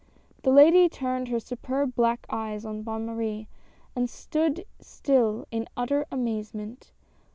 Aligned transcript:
The 0.41 0.49
lady 0.49 0.89
turned 0.89 1.27
her 1.27 1.39
superb 1.39 1.93
black 1.93 2.25
eyes 2.27 2.65
on 2.65 2.81
Bonne 2.81 3.05
Marie 3.05 3.47
and 3.95 4.09
stood 4.09 4.65
still 4.79 5.47
in 5.51 5.67
utter 5.77 6.07
amazement. 6.11 6.91